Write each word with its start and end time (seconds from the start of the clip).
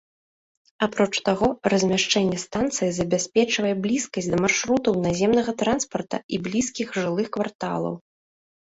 Апроч 0.85 1.13
таго, 1.27 1.47
размяшчэнне 1.73 2.39
станцыі 2.45 2.89
забяспечвае 3.01 3.73
блізкасць 3.85 4.31
да 4.33 4.37
маршрутаў 4.47 4.93
наземнага 5.07 5.51
транспарта 5.65 6.17
і 6.33 6.45
блізкіх 6.51 6.87
жылых 7.07 7.27
кварталаў. 7.39 7.95